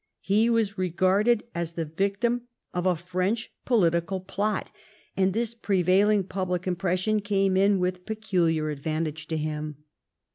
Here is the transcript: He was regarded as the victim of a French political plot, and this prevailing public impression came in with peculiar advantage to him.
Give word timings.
He 0.23 0.49
was 0.49 0.79
regarded 0.79 1.43
as 1.53 1.73
the 1.73 1.85
victim 1.85 2.47
of 2.73 2.87
a 2.87 2.95
French 2.95 3.53
political 3.65 4.19
plot, 4.19 4.71
and 5.15 5.31
this 5.31 5.53
prevailing 5.53 6.23
public 6.23 6.65
impression 6.65 7.19
came 7.19 7.55
in 7.55 7.77
with 7.77 8.07
peculiar 8.07 8.71
advantage 8.71 9.27
to 9.27 9.37
him. 9.37 9.83